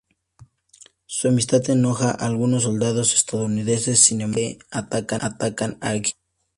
Su 1.05 1.27
amistad 1.27 1.69
enoja 1.69 2.09
a 2.09 2.25
algunos 2.25 2.63
soldados 2.63 3.13
estadounidenses, 3.13 3.99
sin 3.99 4.21
embargo, 4.21 4.57
que 5.07 5.15
atacan 5.19 5.77
a 5.79 5.91
Gilbert. 5.91 6.15